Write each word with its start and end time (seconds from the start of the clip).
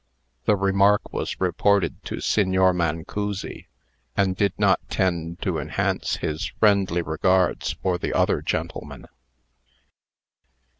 The 0.45 0.55
remark 0.55 1.13
was 1.13 1.39
reported 1.39 2.03
to 2.05 2.21
Signor 2.21 2.73
Mancussi, 2.73 3.67
and 4.17 4.35
did 4.35 4.51
not 4.57 4.79
tend 4.89 5.43
to 5.43 5.59
enhance 5.59 6.15
his 6.15 6.47
friendly 6.59 7.03
regards 7.03 7.73
for 7.73 7.99
the 7.99 8.11
other 8.11 8.41
gentleman. 8.41 9.05